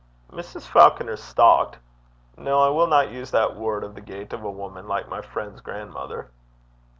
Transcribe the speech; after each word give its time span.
Mrs. 0.31 0.65
Falconer 0.67 1.15
stalked 1.15 1.77
No, 2.35 2.59
I 2.59 2.69
will 2.69 2.87
not 2.87 3.11
use 3.11 3.29
that 3.29 3.55
word 3.55 3.83
of 3.83 3.93
the 3.93 4.01
gait 4.01 4.33
of 4.33 4.43
a 4.43 4.49
woman 4.49 4.87
like 4.87 5.07
my 5.07 5.21
friend's 5.21 5.61
grandmother. 5.61 6.31